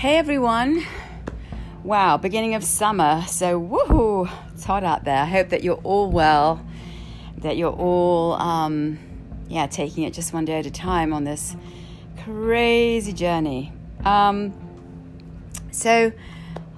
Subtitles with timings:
[0.00, 0.82] Hey everyone!
[1.84, 3.22] Wow, beginning of summer.
[3.28, 4.32] So, woohoo!
[4.54, 5.18] It's hot out there.
[5.18, 6.64] I hope that you're all well,
[7.42, 8.98] that you're all, um,
[9.50, 11.54] yeah, taking it just one day at a time on this
[12.24, 13.74] crazy journey.
[14.02, 14.54] Um,
[15.70, 16.10] so,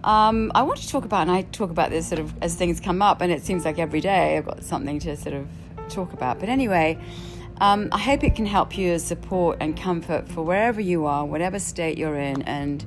[0.02, 2.80] um, I want to talk about, and I talk about this sort of as things
[2.80, 5.46] come up, and it seems like every day I've got something to sort of
[5.88, 6.40] talk about.
[6.40, 6.98] But anyway,
[7.60, 11.24] um, I hope it can help you as support and comfort for wherever you are,
[11.24, 12.84] whatever state you're in, and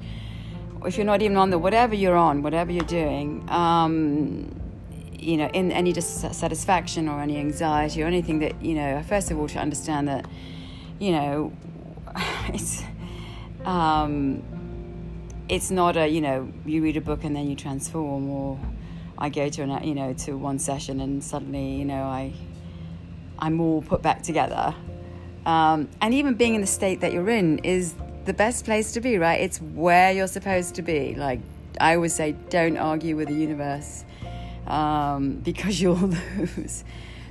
[0.86, 4.54] if you're not even on the whatever you're on, whatever you're doing, um,
[5.20, 9.40] you know, in any dissatisfaction or any anxiety or anything that you know, first of
[9.40, 10.26] all, to understand that,
[11.00, 11.54] you know,
[12.48, 12.84] it's.
[13.64, 14.44] Um,
[15.48, 18.60] it's not a you know you read a book and then you transform or
[19.18, 22.34] I go to an you know to one session and suddenly you know I
[23.38, 24.74] I'm all put back together
[25.46, 27.94] um, and even being in the state that you're in is
[28.26, 29.40] the best place to be, right?
[29.40, 31.16] It's where you're supposed to be.
[31.16, 31.40] Like
[31.80, 34.04] I always say, don't argue with the universe
[34.68, 35.96] um, because you'll
[36.38, 36.84] lose.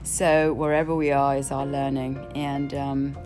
[0.04, 3.16] So wherever we are is our learning, and um,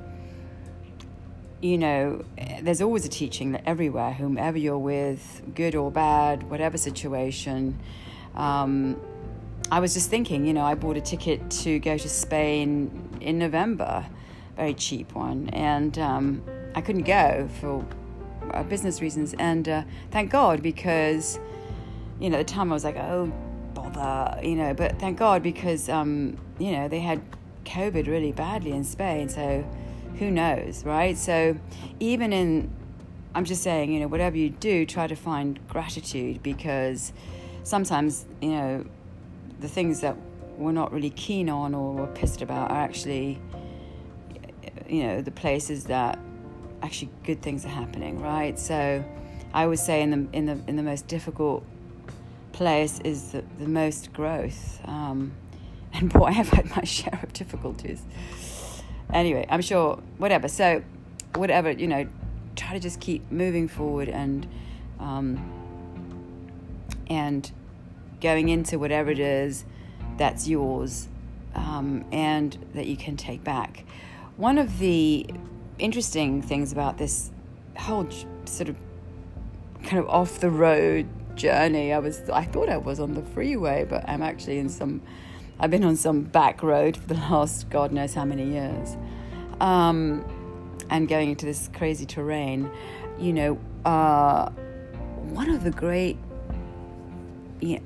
[1.61, 2.25] you know,
[2.63, 7.79] there's always a teaching that everywhere, whomever you're with, good or bad, whatever situation.
[8.37, 9.01] Um,
[9.71, 13.39] I was just thinking, you know, I bought a ticket to go to Spain in
[13.39, 14.07] November,
[14.57, 16.43] very cheap one, and um,
[16.79, 17.85] I couldn't go for
[18.53, 19.35] uh, business reasons.
[19.41, 21.41] And uh, thank God because,
[22.21, 23.33] you know, at the time I was like, oh,
[23.75, 27.21] bother, you know, but thank God because, um, you know, they had
[27.65, 29.29] COVID really badly in Spain.
[29.29, 29.69] So
[30.21, 31.19] who knows, right?
[31.19, 31.57] So
[31.99, 32.71] even in,
[33.35, 37.13] I'm just saying, you know, whatever you do, try to find gratitude because
[37.65, 38.85] sometimes, you know,
[39.59, 40.17] the things that
[40.57, 43.41] we're not really keen on or we're pissed about are actually,
[44.89, 46.21] you know, the places that
[46.83, 48.59] actually good things are happening, right?
[48.59, 49.05] So
[49.53, 51.65] I would say in the in the in the most difficult
[52.53, 54.81] place is the, the most growth.
[54.85, 55.33] Um,
[55.93, 58.03] and boy, I've had my share of difficulties.
[59.13, 60.49] Anyway, I'm sure whatever.
[60.49, 60.83] So
[61.35, 62.07] whatever you know,
[62.57, 64.47] try to just keep moving forward and
[65.01, 65.39] um,
[67.09, 67.51] and
[68.21, 69.65] going into whatever it is
[70.17, 71.09] that's yours
[71.55, 73.85] um, and that you can take back.
[74.37, 75.27] One of the
[75.79, 77.31] interesting things about this
[77.77, 78.09] whole
[78.45, 78.77] sort of
[79.85, 81.93] kind of off the road journey.
[81.93, 85.03] I was I thought I was on the freeway, but I'm actually in some.
[85.61, 88.97] I've been on some back road for the last God knows how many years,
[89.61, 90.25] um,
[90.91, 92.71] and going into this crazy terrain.
[93.19, 94.51] You know, uh,
[95.31, 96.17] one of the great,
[97.61, 97.83] you know,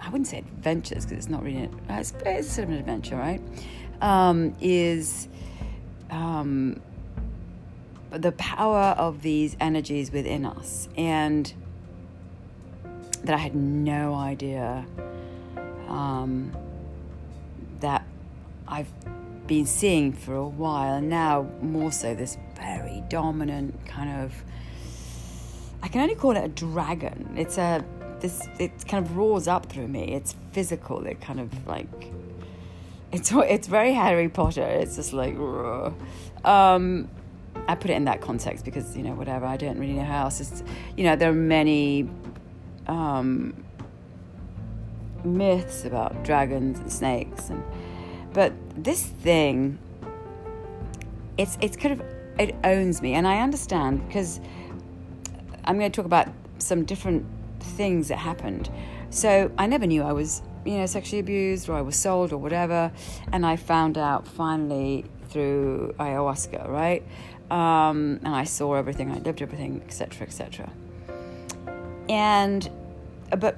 [0.00, 1.68] I wouldn't say adventures because it's not really.
[1.88, 3.40] It's, it's, sort of an adventure, right?
[4.00, 5.28] Um, is
[6.10, 6.80] um,
[8.10, 11.52] the power of these energies within us and
[13.24, 14.84] that I had no idea
[15.88, 16.52] um,
[17.80, 18.04] that
[18.66, 18.88] I've
[19.46, 24.32] been seeing for a while, and now more so this very dominant kind of.
[25.82, 27.34] I can only call it a dragon.
[27.36, 27.84] It's a
[28.20, 28.46] this.
[28.58, 30.14] It kind of roars up through me.
[30.14, 31.04] It's physical.
[31.06, 32.12] It kind of like.
[33.12, 34.62] It's it's very Harry Potter.
[34.62, 35.36] It's just like.
[36.44, 37.08] Um,
[37.68, 40.24] I put it in that context because you know whatever I don't really know how
[40.24, 40.40] else.
[40.40, 40.62] It's,
[40.96, 42.08] you know there are many
[42.86, 43.54] um,
[45.24, 47.62] myths about dragons and snakes, and
[48.32, 49.78] but this thing,
[51.38, 52.06] it's it's kind of
[52.38, 54.40] it owns me, and I understand because
[55.64, 56.28] I'm going to talk about
[56.58, 57.26] some different
[57.60, 58.70] things that happened.
[59.10, 62.38] So I never knew I was you know sexually abused or I was sold or
[62.38, 62.92] whatever,
[63.32, 67.04] and I found out finally through ayahuasca, right?
[67.50, 70.70] Um, and I saw everything, I lived everything, etc., etc.
[72.08, 72.68] And,
[73.32, 73.56] uh, but,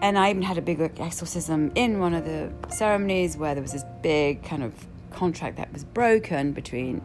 [0.00, 3.72] and I even had a big exorcism in one of the ceremonies where there was
[3.72, 4.72] this big kind of
[5.10, 7.02] contract that was broken between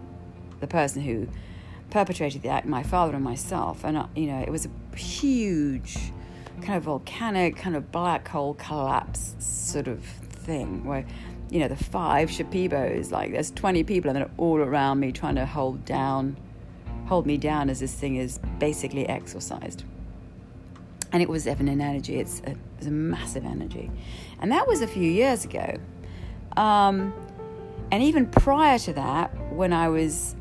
[0.60, 1.28] the person who
[1.90, 5.98] perpetrated the act, my father and myself, and uh, you know, it was a huge,
[6.62, 11.06] kind of volcanic, kind of black hole collapse sort of thing where
[11.56, 15.36] you know, the five Shipibos, like there's 20 people and they're all around me trying
[15.36, 16.36] to hold down,
[17.06, 19.86] hold me down as this thing is basically exorcised.
[21.14, 23.90] And it was even an energy, it's a, it's a massive energy.
[24.42, 25.78] And that was a few years ago.
[26.58, 27.14] Um,
[27.90, 30.36] and even prior to that, when I was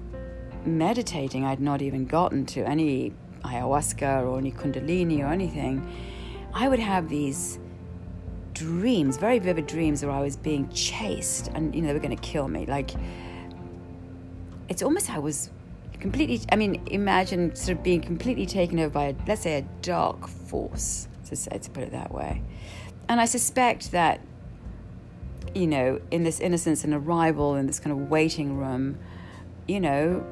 [0.66, 3.12] meditating, I'd not even gotten to any
[3.42, 5.88] ayahuasca or any kundalini or anything.
[6.52, 7.60] I would have these
[8.54, 12.16] dreams, very vivid dreams, where I was being chased and you know they were going
[12.16, 12.66] to kill me.
[12.66, 12.92] Like
[14.68, 15.50] it's almost I was
[16.00, 16.40] completely.
[16.50, 20.28] I mean, imagine sort of being completely taken over by, a, let's say, a dark
[20.28, 21.08] force.
[21.26, 22.42] To say to put it that way,
[23.08, 24.20] and I suspect that,
[25.54, 28.98] you know, in this innocence and arrival in this kind of waiting room,
[29.66, 30.22] you know,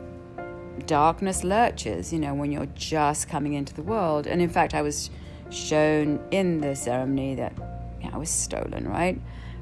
[0.84, 2.12] darkness lurches.
[2.12, 5.08] You know, when you're just coming into the world, and in fact, I was
[5.48, 7.71] shown in the ceremony that
[8.12, 9.20] I was stolen, right?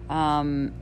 [0.08, 0.72] Um,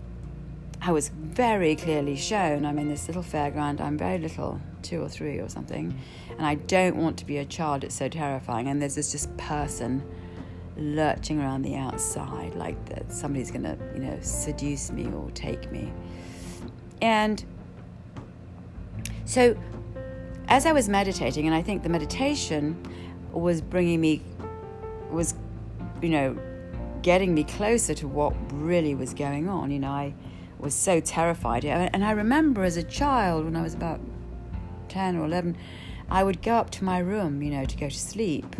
[0.80, 5.08] I was very clearly shown I'm in this little fairground, I'm very little, two or
[5.08, 5.98] three or something,
[6.30, 8.68] and I don't want to be a child, it's so terrifying.
[8.68, 10.02] And there's this just person
[10.76, 15.92] lurching around the outside, like that somebody's gonna, you know, seduce me or take me.
[17.02, 17.44] And
[19.24, 19.56] so
[20.46, 22.80] as I was meditating, and I think the meditation
[23.32, 24.22] was bringing me,
[25.10, 25.34] was,
[26.00, 26.38] you know,
[27.08, 29.70] getting me closer to what really was going on.
[29.70, 30.12] You know, I
[30.58, 31.64] was so terrified.
[31.64, 33.98] And I remember as a child, when I was about
[34.90, 35.56] 10 or 11,
[36.10, 38.54] I would go up to my room, you know, to go to sleep.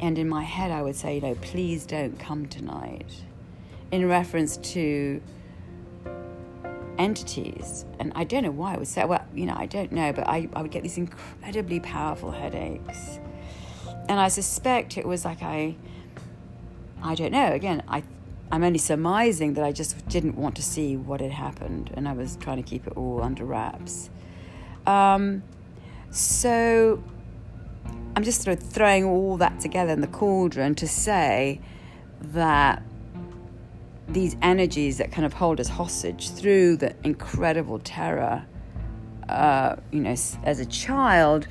[0.00, 3.12] And in my head, I would say, you know, please don't come tonight,
[3.92, 5.20] in reference to
[6.96, 7.84] entities.
[7.98, 10.26] And I don't know why I would say, well, you know, I don't know, but
[10.26, 13.18] I, I would get these incredibly powerful headaches.
[14.08, 15.76] And I suspect it was like I,
[17.02, 18.02] I don't know, again, I
[18.50, 22.14] I'm only surmising that I just didn't want to see what had happened, and I
[22.14, 24.08] was trying to keep it all under wraps.
[24.86, 25.42] Um,
[26.10, 27.02] so
[28.16, 31.60] I'm just sort of throwing all that together in the cauldron to say
[32.20, 32.82] that
[34.08, 38.46] these energies that kind of hold us hostage through the incredible terror,
[39.28, 41.46] uh, you know, as a child,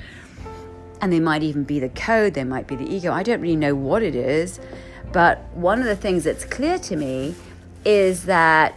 [1.00, 3.14] and they might even be the code, they might be the ego.
[3.14, 4.60] I don't really know what it is.
[5.12, 7.36] But one of the things that's clear to me
[7.86, 8.76] is that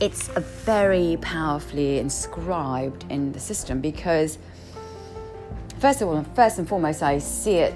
[0.00, 4.38] it's very powerfully inscribed in the system because,
[5.78, 7.74] first of all, first and foremost, I see it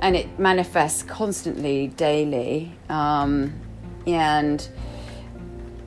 [0.00, 2.72] and it manifests constantly, daily.
[2.88, 3.52] Um,
[4.06, 4.66] and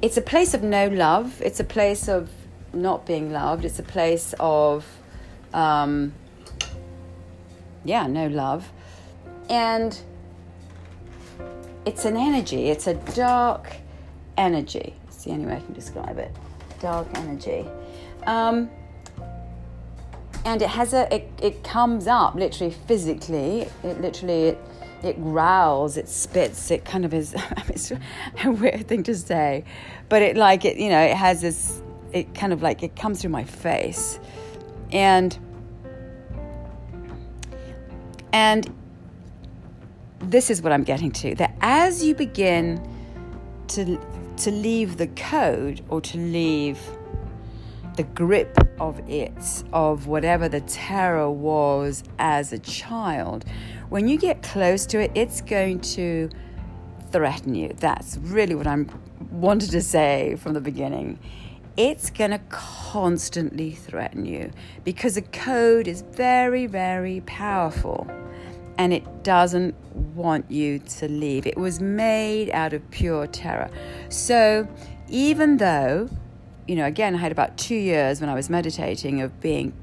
[0.02, 2.30] it's a place of no love, it's a place of
[2.74, 4.86] not being loved, it's a place of,
[5.54, 6.14] um,
[7.86, 8.72] yeah, no love.
[9.50, 9.98] And
[11.86, 13.76] it's an energy, it's a dark
[14.38, 14.96] energy.
[15.08, 16.36] It's the only way I can describe it.
[16.80, 17.66] Dark energy.
[18.26, 18.70] Um,
[20.46, 24.60] and it has a it, it comes up literally physically it literally it,
[25.02, 27.34] it growls it spits it kind of is
[27.68, 27.92] it's
[28.44, 29.64] a weird thing to say
[30.10, 31.82] but it like it you know it has this
[32.12, 34.20] it kind of like it comes through my face
[34.92, 35.38] and
[38.34, 38.74] and
[40.30, 42.81] this is what I'm getting to that as you begin
[43.70, 44.00] to
[44.38, 46.80] to leave the code or to leave
[47.96, 53.46] the grip of it of whatever the terror was as a child
[53.90, 56.30] when you get close to it it's going to
[57.14, 57.72] threaten you.
[57.80, 58.90] That's really what I'm
[59.31, 61.20] wanted to say from the beginning.
[61.78, 64.52] It's going to constantly threaten you
[64.84, 68.08] because the code is very very powerful
[68.78, 69.75] and it doesn't
[70.16, 71.46] want you to leave.
[71.46, 73.70] It was made out of pure terror.
[74.10, 74.68] So,
[75.10, 76.10] even though,
[76.68, 79.74] you know, again, I had about two years when I was meditating of being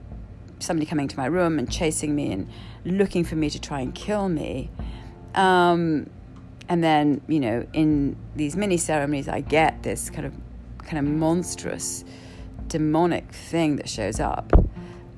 [0.59, 2.49] somebody coming to my room and chasing me and
[2.85, 4.71] looking for me to try and kill me.
[5.35, 6.11] Um,
[6.69, 10.35] and then, you know, in these mini ceremonies, I get this kind of
[10.85, 12.05] kind of monstrous,
[12.67, 14.53] demonic thing that shows up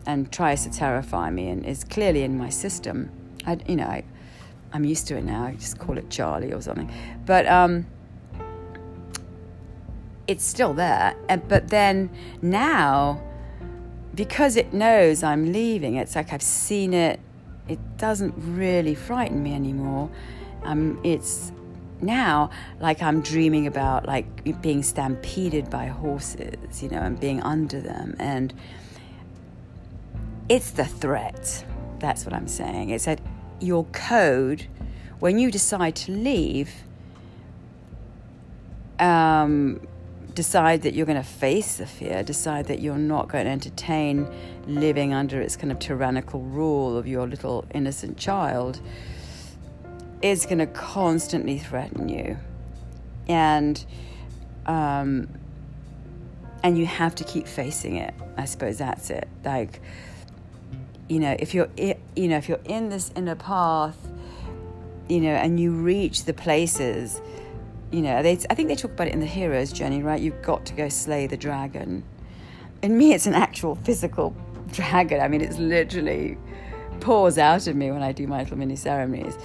[0.07, 3.11] and tries to terrify me and is clearly in my system.
[3.47, 4.05] I, you know, I,
[4.73, 5.45] I'm used to it now.
[5.45, 6.91] I just call it Charlie or something.
[7.27, 7.87] But um,
[10.27, 11.15] it's still there.
[11.29, 13.23] And, but then now,
[14.15, 17.21] because it knows I'm leaving, it's like I've seen it.
[17.69, 20.11] It doesn't really frighten me anymore.
[20.65, 21.53] Um, it's
[22.01, 27.81] now like I'm dreaming about like being stampeded by horses, you know, and being under
[27.81, 28.17] them.
[28.19, 28.53] And
[30.49, 31.65] it's the threat.
[31.99, 32.91] That's what I'm saying.
[32.91, 33.21] It's that
[33.63, 34.67] your code
[35.19, 36.71] when you decide to leave.
[38.99, 39.81] Um,
[40.35, 44.27] decide that you're going to face the fear, decide that you're not going to entertain
[44.67, 48.81] living under its kind of tyrannical rule of your little innocent child,
[50.23, 52.37] is going to constantly threaten you.
[53.29, 53.85] And
[54.67, 55.29] um,
[56.63, 58.15] and you have to keep facing it.
[58.37, 59.29] I suppose that's it.
[59.45, 59.81] Like
[61.13, 63.97] you know if you're you know if you're in this inner path
[65.09, 67.21] you know and you reach the places
[67.91, 70.43] you know they, i think they talk about it in the hero's journey right you've
[70.43, 72.03] got to go slay the dragon
[72.83, 74.35] in me it's an actual physical
[74.73, 75.21] dragon.
[75.21, 76.39] I mean, it's literally
[77.01, 79.37] pours out of me when I do my little mini ceremonies.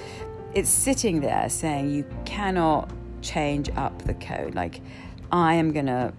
[0.53, 2.89] It's sitting there saying, You cannot
[3.21, 4.55] change up the code.
[4.55, 4.81] Like,
[5.31, 6.13] I am going to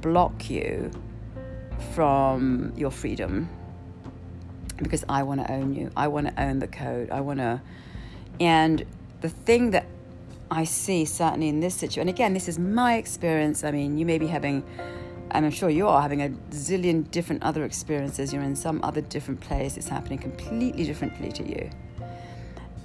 [0.00, 0.90] block you
[1.94, 3.48] from your freedom
[4.76, 5.90] because I want to own you.
[5.96, 7.10] I want to own the code.
[7.10, 7.60] I want to.
[8.40, 8.84] And
[9.20, 9.86] the thing that
[10.50, 13.64] I see certainly in this situation, and again, this is my experience.
[13.64, 14.64] I mean, you may be having,
[15.30, 18.32] and I'm sure you are having a zillion different other experiences.
[18.32, 19.76] You're in some other different place.
[19.76, 21.70] It's happening completely differently to you,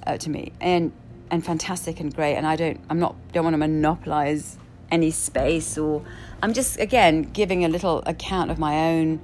[0.06, 0.92] uh, to me, and
[1.30, 2.34] and fantastic and great.
[2.34, 4.56] And I don't, I'm not, don't want to monopolize
[4.90, 6.02] any space, or
[6.42, 9.20] I'm just again giving a little account of my own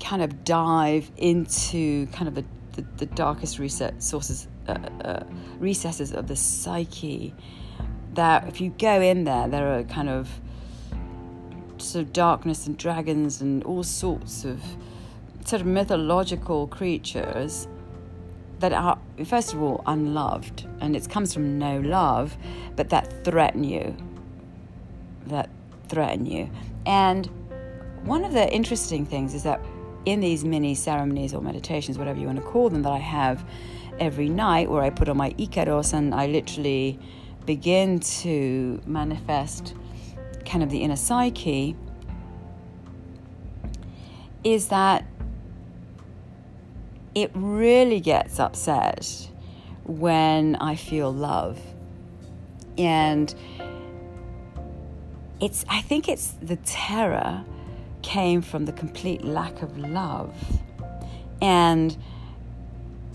[0.00, 5.24] kind of dive into kind of the, the, the darkest reset sources, uh, uh,
[5.58, 7.34] recesses of the psyche.
[8.14, 10.28] That if you go in there, there are kind of
[11.78, 14.60] sort of darkness and dragons and all sorts of
[15.44, 17.68] sort of mythological creatures
[18.58, 22.36] that are first of all unloved and it comes from no love
[22.74, 23.94] but that threaten you
[25.26, 25.50] that
[25.88, 26.48] threaten you
[26.86, 27.26] and
[28.04, 29.60] one of the interesting things is that
[30.06, 33.44] in these mini ceremonies or meditations, whatever you want to call them, that I have
[33.98, 36.98] every night, where I put on my Icaros and I literally
[37.44, 39.74] begin to manifest
[40.46, 41.76] kind of the inner psyche,
[44.44, 45.04] is that
[47.14, 49.28] it really gets upset
[49.84, 51.58] when I feel love.
[52.78, 53.34] And
[55.40, 57.44] it's, I think it's the terror
[58.06, 60.32] came from the complete lack of love.
[61.42, 61.96] And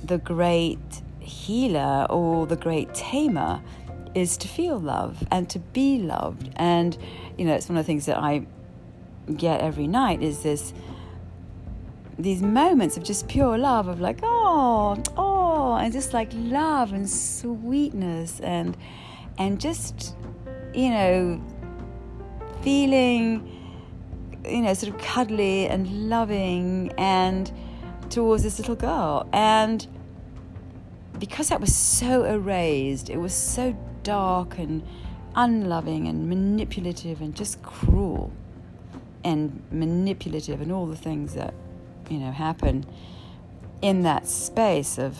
[0.03, 3.61] the great healer or the great tamer
[4.13, 6.49] is to feel love and to be loved.
[6.57, 6.97] And,
[7.37, 8.45] you know, it's one of the things that I
[9.37, 10.73] get every night is this
[12.19, 17.09] these moments of just pure love of like oh oh and just like love and
[17.09, 18.75] sweetness and
[19.37, 20.15] and just
[20.73, 21.41] you know
[22.61, 23.60] feeling
[24.45, 27.51] you know, sort of cuddly and loving and
[28.09, 29.27] towards this little girl.
[29.33, 29.85] And
[31.19, 34.83] because that was so erased, it was so dark and
[35.35, 38.31] unloving and manipulative and just cruel
[39.23, 41.53] and manipulative and all the things that,
[42.09, 42.85] you know, happen
[43.81, 45.17] in that space of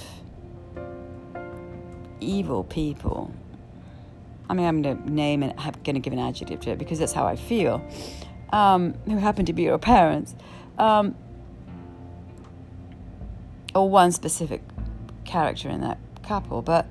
[2.19, 3.33] evil people.
[4.49, 6.79] I mean, I'm going to name it, I'm going to give an adjective to it
[6.79, 7.81] because that's how I feel
[8.51, 10.35] um, who happen to be your parents,
[10.77, 11.15] um,
[13.73, 14.61] or one specific
[15.23, 16.85] character in that couple, but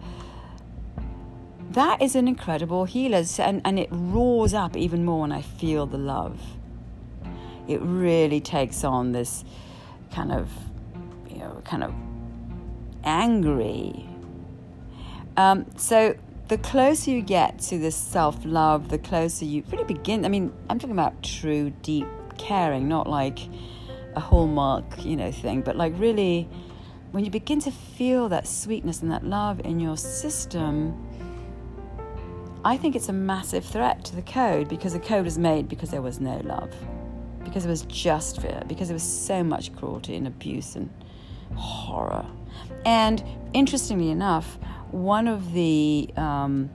[1.70, 5.86] that is an incredible healer, and, and it roars up even more when I feel
[5.86, 6.40] the love.
[7.68, 9.44] It really takes on this
[10.10, 10.50] kind of,
[11.28, 11.94] you know, kind of
[13.04, 14.08] angry.
[15.36, 16.16] Um, so
[16.50, 20.24] the closer you get to this self love, the closer you really begin.
[20.24, 23.38] I mean, I'm talking about true, deep caring, not like
[24.16, 26.48] a hallmark, you know, thing, but like really
[27.12, 31.08] when you begin to feel that sweetness and that love in your system,
[32.64, 35.90] I think it's a massive threat to the code because the code was made because
[35.90, 36.74] there was no love,
[37.44, 40.90] because it was just fear, because there was so much cruelty and abuse and
[41.54, 42.26] horror.
[42.84, 44.58] And interestingly enough,
[44.92, 46.70] one of the um,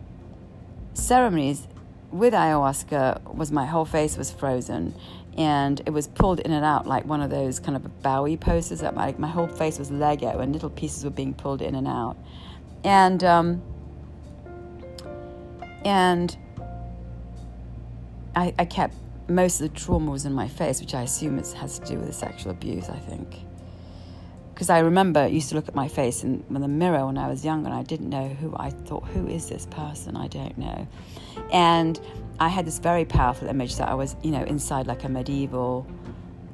[0.93, 1.67] ceremonies
[2.11, 4.93] with ayahuasca was my whole face was frozen
[5.37, 8.79] and it was pulled in and out like one of those kind of Bowie posters
[8.79, 11.87] that my, my whole face was Lego and little pieces were being pulled in and
[11.87, 12.15] out.
[12.85, 13.61] And, um,
[15.83, 16.37] and
[18.35, 18.95] I, I kept
[19.27, 21.97] most of the trauma was in my face, which I assume it has to do
[21.97, 23.44] with the sexual abuse, I think
[24.55, 27.17] because I remember I used to look at my face in, in, the mirror when
[27.17, 30.15] I was young and I didn't know who I thought, who is this person?
[30.15, 30.87] I don't know.
[31.51, 31.99] And
[32.39, 35.85] I had this very powerful image that I was, you know, inside like a medieval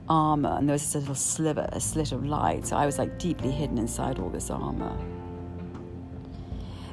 [0.10, 2.66] armor and there was this little sliver, a slit of light.
[2.66, 4.98] So I was like deeply hidden inside all this armor.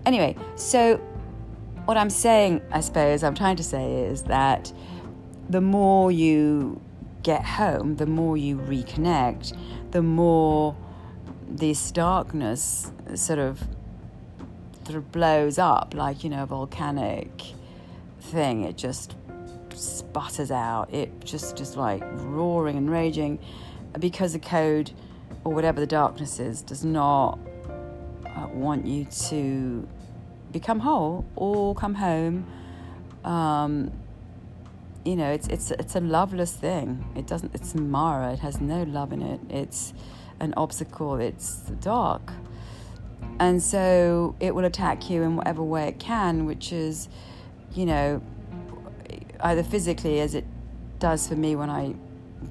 [0.05, 0.99] Anyway, so
[1.87, 4.71] what I'm saying, I suppose, I'm trying to say is that
[5.49, 6.83] the more you
[7.23, 9.57] get home, the more you reconnect,
[9.91, 10.77] the more
[11.49, 13.63] this darkness sort of
[14.85, 17.43] sort of blows up like you know a volcanic
[18.21, 19.17] thing it just
[19.75, 23.39] sputters out it just just like roaring and raging
[23.99, 24.91] because the code
[25.45, 27.39] or whatever the darkness is does not
[28.27, 29.87] uh, want you to
[30.53, 32.47] become whole or come home
[33.25, 33.93] um,
[35.05, 37.05] you know, it's it's it's a loveless thing.
[37.17, 37.55] It doesn't.
[37.55, 38.33] It's Mara.
[38.33, 39.41] It has no love in it.
[39.49, 39.95] It's
[40.41, 41.17] an obstacle.
[41.17, 42.33] It's the dark,
[43.39, 47.09] and so it will attack you in whatever way it can, which is,
[47.75, 48.23] you know,
[49.41, 50.45] either physically as it
[50.99, 51.95] does for me when I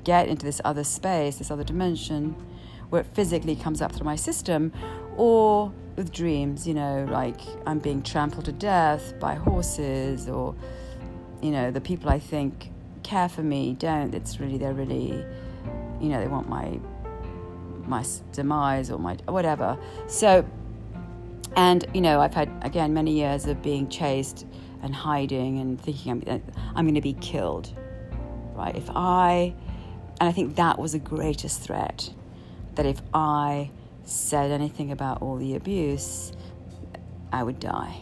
[0.04, 2.36] get into this other space, this other dimension,
[2.90, 4.72] where it physically comes up through my system,
[5.18, 10.56] or with dreams, you know, like I'm being trampled to death by horses, or,
[11.42, 12.72] you know, the people I think
[13.04, 14.14] care for me don't.
[14.14, 15.26] It's really, they're really,
[16.00, 16.80] you know, they want my
[17.88, 19.78] my demise or my whatever.
[20.08, 20.46] So,
[21.56, 24.46] and you know, I've had again many years of being chased
[24.82, 26.44] and hiding and thinking I'm,
[26.76, 27.72] I'm going to be killed,
[28.54, 28.76] right?
[28.76, 29.54] If I,
[30.20, 32.12] and I think that was the greatest threat,
[32.76, 33.72] that if I
[34.04, 36.32] said anything about all the abuse,
[37.32, 37.98] I would die.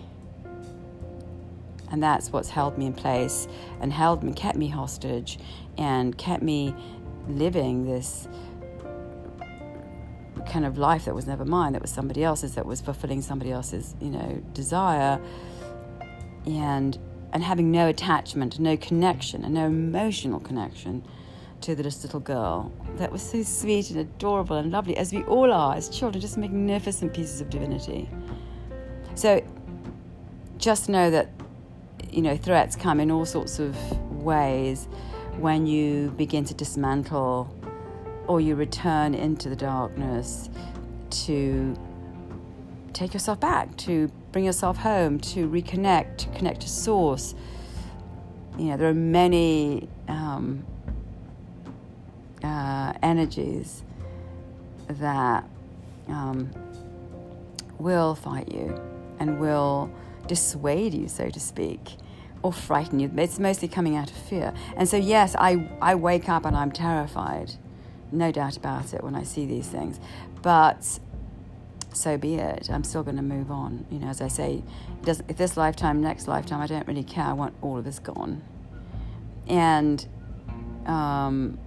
[1.92, 3.48] And that's what's held me in place
[3.80, 5.40] and held me, kept me hostage,
[5.78, 6.76] and kept me
[7.28, 8.28] living this
[10.46, 13.52] kind of life that was never mine, that was somebody else's, that was fulfilling somebody
[13.52, 15.20] else's, you know, desire,
[16.46, 16.98] and
[17.34, 21.04] and having no attachment, no connection, and no emotional connection
[21.62, 25.52] to this little girl that was so sweet and adorable and lovely, as we all
[25.52, 28.10] are as children, just magnificent pieces of divinity.
[29.16, 29.44] So
[30.58, 31.30] just know that
[32.10, 33.76] you know threats come in all sorts of
[34.12, 34.88] ways
[35.38, 37.54] when you begin to dismantle
[38.28, 40.50] or you return into the darkness
[41.10, 41.76] to
[42.94, 47.36] take yourself back, to bring yourself home, to reconnect, to connect to source.
[48.58, 50.66] You know, there are many um,
[52.44, 53.84] uh, energies
[54.88, 55.48] that
[56.08, 56.52] um,
[57.80, 58.80] will fight you
[59.20, 59.92] and will
[60.28, 61.96] dissuade you, so to speak,
[62.44, 63.12] or frighten you.
[63.18, 64.54] It's mostly coming out of fear.
[64.78, 67.54] And so, yes, I, I wake up and I'm terrified,
[68.12, 70.00] no doubt about it, when I see these things.
[70.42, 71.00] But
[71.94, 72.70] so be it.
[72.70, 73.86] I'm still going to move on.
[73.90, 74.64] You know, as I say,
[75.06, 77.26] if this lifetime, next lifetime, I don't really care.
[77.26, 78.44] I want all of this gone.
[79.48, 80.06] And
[80.86, 81.58] um,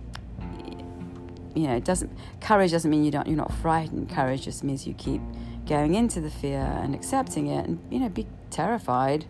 [1.54, 4.10] you know, it doesn't courage doesn't mean you don't you're not frightened.
[4.10, 5.20] Courage just means you keep
[5.66, 9.24] going into the fear and accepting it, and you know, be terrified,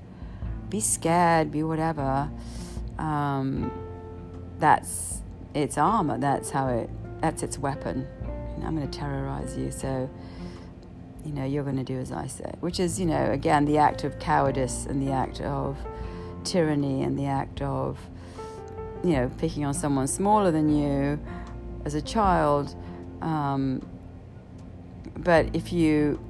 [0.68, 2.30] be scared, be whatever.
[2.98, 3.70] Um,
[4.58, 5.22] that's
[5.54, 6.18] its armor.
[6.18, 6.90] That's how it.
[7.20, 8.06] That's its weapon.
[8.64, 9.70] I'm going to terrorize you.
[9.70, 10.10] So,
[11.24, 13.78] you know, you're going to do as I say, which is, you know, again, the
[13.78, 15.76] act of cowardice and the act of
[16.44, 17.98] tyranny and the act of,
[19.04, 21.20] you know, picking on someone smaller than you
[21.84, 22.74] as a child.
[23.20, 23.86] Um,
[25.16, 26.20] but if you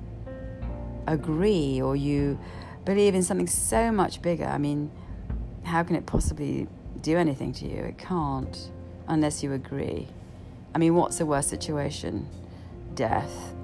[1.07, 2.39] agree or you
[2.85, 4.91] believe in something so much bigger, I mean,
[5.65, 6.67] how can it possibly
[7.01, 7.83] do anything to you?
[7.83, 8.71] It can't
[9.09, 10.07] unless you agree.
[10.75, 12.29] I mean, what's the worst situation?
[12.95, 13.55] Death.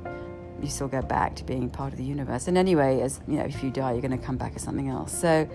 [0.60, 2.48] You still go back to being part of the universe.
[2.48, 4.88] And anyway, as you know, if you die, you're going to come back as something
[4.88, 5.16] else.
[5.16, 5.48] So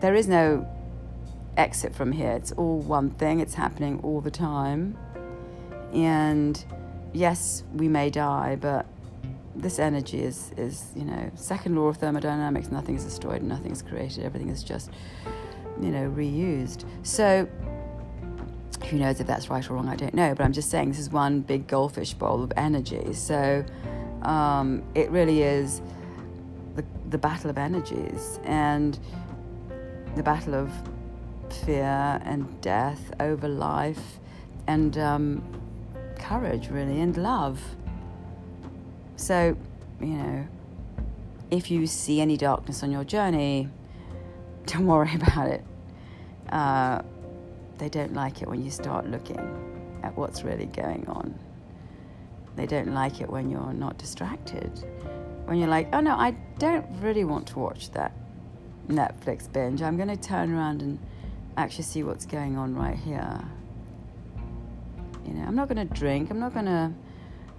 [0.00, 0.68] there is no
[1.56, 2.32] exit from here.
[2.32, 3.40] It's all one thing.
[3.40, 4.98] It's happening all the time.
[5.92, 6.62] And
[7.12, 8.86] yes, we may die, but
[9.54, 13.80] this energy is, is, you know, second law of thermodynamics nothing is destroyed, nothing is
[13.82, 14.90] created, everything is just,
[15.80, 16.84] you know, reused.
[17.02, 17.48] So,
[18.86, 20.98] who knows if that's right or wrong, I don't know, but I'm just saying this
[20.98, 23.12] is one big goldfish bowl of energy.
[23.12, 23.64] So,
[24.22, 25.80] um, it really is
[26.74, 28.98] the, the battle of energies and
[30.14, 30.70] the battle of
[31.64, 34.18] fear and death over life
[34.66, 35.42] and um,
[36.18, 37.60] courage, really, and love.
[39.16, 39.56] So,
[40.00, 40.46] you know,
[41.50, 43.68] if you see any darkness on your journey,
[44.66, 45.64] don't worry about it.
[46.48, 47.02] Uh,
[47.78, 49.38] they don't like it when you start looking
[50.02, 51.38] at what's really going on.
[52.56, 54.70] They don't like it when you're not distracted.
[55.44, 58.12] When you're like, oh no, I don't really want to watch that
[58.88, 59.82] Netflix binge.
[59.82, 60.98] I'm going to turn around and
[61.56, 63.44] actually see what's going on right here.
[65.26, 66.30] You know, I'm not going to drink.
[66.30, 66.92] I'm not going to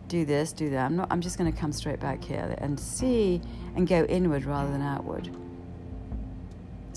[0.07, 0.85] do this, do that.
[0.85, 1.07] I'm not.
[1.11, 3.41] I'm just going to come straight back here and see
[3.75, 5.29] and go inward rather than outward.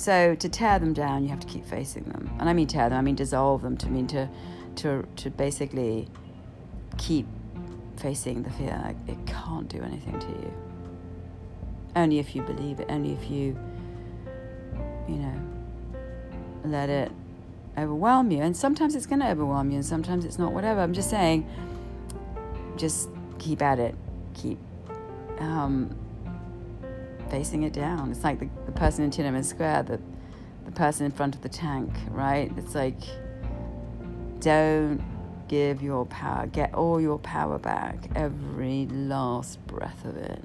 [0.00, 2.88] So to tear them down, you have to keep facing them, and I mean tear
[2.88, 2.98] them.
[2.98, 3.76] I mean dissolve them.
[3.76, 4.30] To mean to,
[4.76, 6.08] to to basically
[6.96, 7.26] keep
[7.98, 8.94] facing the fear.
[9.06, 10.54] It can't do anything to you.
[11.94, 12.86] Only if you believe it.
[12.88, 13.58] Only if you,
[15.06, 15.38] you know,
[16.64, 17.12] let it
[17.76, 18.40] overwhelm you.
[18.40, 20.80] And sometimes it's going to overwhelm you, and sometimes it's not, whatever.
[20.80, 21.46] I'm just saying,
[22.78, 23.94] just keep at it.
[24.32, 24.58] Keep
[25.40, 25.94] um,
[27.30, 28.10] facing it down.
[28.10, 30.00] It's like the, the person in Tiananmen Square, the,
[30.64, 32.52] the person in front of the tank, right?
[32.56, 32.98] It's like,
[34.40, 35.02] don't
[35.48, 40.42] give your power, get all your power back, every last breath of it.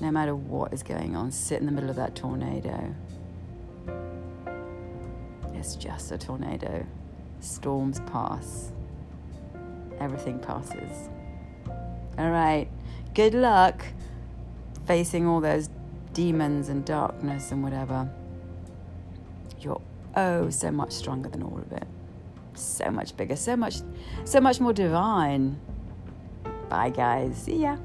[0.00, 2.94] No matter what is going on, sit in the middle of that tornado.
[5.54, 6.86] It's just a tornado.
[7.40, 8.72] Storms pass,
[9.98, 11.08] everything passes.
[12.18, 12.68] All right,
[13.14, 13.84] good luck
[14.86, 15.68] facing all those
[16.12, 18.08] demons and darkness and whatever.
[19.60, 19.80] You're
[20.16, 21.86] oh so much stronger than all of it.
[22.54, 23.82] So much bigger, so much
[24.24, 25.60] so much more divine.
[26.68, 27.36] Bye guys.
[27.36, 27.76] See ya.